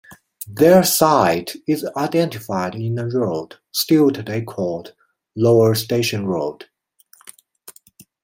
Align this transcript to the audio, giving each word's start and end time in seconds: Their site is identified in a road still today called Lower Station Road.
Their 0.47 0.81
site 0.83 1.55
is 1.67 1.87
identified 1.95 2.73
in 2.73 2.97
a 2.97 3.05
road 3.07 3.57
still 3.71 4.09
today 4.09 4.41
called 4.41 4.95
Lower 5.35 5.75
Station 5.75 6.25
Road. 6.25 6.65